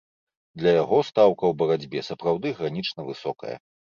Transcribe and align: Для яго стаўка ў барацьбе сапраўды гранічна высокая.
Для 0.59 0.71
яго 0.83 0.97
стаўка 1.09 1.43
ў 1.51 1.59
барацьбе 1.59 1.99
сапраўды 2.09 2.47
гранічна 2.61 3.01
высокая. 3.13 3.55